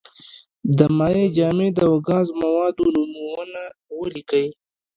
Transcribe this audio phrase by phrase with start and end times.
[0.77, 3.61] د مایع، جامد او ګاز موادو نومونه
[3.99, 4.47] ولیکئ.